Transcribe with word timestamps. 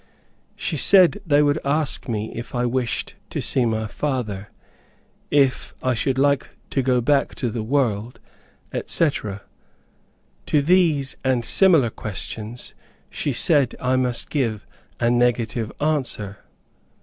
She 0.55 0.77
said 0.77 1.21
they 1.27 1.43
would 1.43 1.59
ask 1.63 2.09
me 2.09 2.31
if 2.33 2.55
I 2.55 2.65
wished 2.65 3.13
to 3.29 3.39
see 3.39 3.67
my 3.67 3.85
father; 3.85 4.49
if 5.29 5.75
I 5.83 5.93
should 5.93 6.17
like 6.17 6.49
to 6.71 6.81
go 6.81 7.01
back 7.01 7.35
to 7.35 7.51
the 7.51 7.61
world, 7.61 8.19
etc. 8.73 9.43
To 10.47 10.61
these 10.63 11.17
and 11.23 11.45
similar 11.45 11.91
questions 11.91 12.73
she 13.11 13.31
said 13.31 13.75
I 13.79 13.95
must 13.95 14.31
give 14.31 14.65
a 14.99 15.11
negative 15.11 15.71
answer. 15.79 16.39